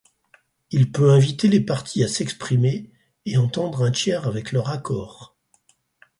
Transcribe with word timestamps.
Il 0.71 0.91
peut 0.91 1.11
inviter 1.11 1.47
les 1.47 1.59
parties 1.61 2.03
à 2.03 2.07
s'exprimer, 2.07 2.89
et 3.27 3.37
entendre 3.37 3.83
un 3.83 3.91
tiers 3.91 4.25
avec 4.27 4.51
leur 4.51 4.69
accord. 4.71 5.35